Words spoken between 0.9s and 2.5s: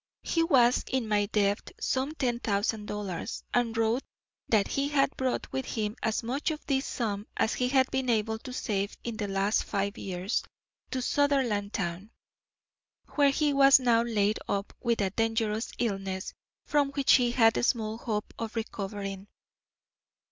my debt some ten